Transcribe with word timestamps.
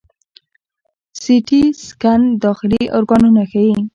د 0.03 0.03
سی 1.21 1.35
ټي 1.47 1.61
سکین 1.87 2.21
داخلي 2.45 2.83
ارګانونه 2.97 3.41
ښيي. 3.51 3.73